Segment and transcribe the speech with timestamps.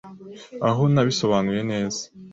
[0.67, 2.01] aho nabisobanuye neza